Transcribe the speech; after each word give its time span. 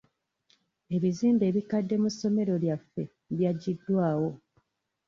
Ebizimbe 0.95 1.43
ebikadde 1.47 1.95
mu 2.03 2.09
ssomero 2.13 2.53
lyaffe 2.63 3.03
byaggyiddwawo. 3.35 4.29